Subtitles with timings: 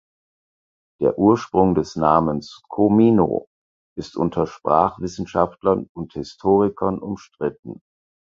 [0.99, 3.45] Der Ursprung des Namens "Comino"
[3.95, 7.79] ist unter Sprachwissenschaftlern und Historikern umstritten.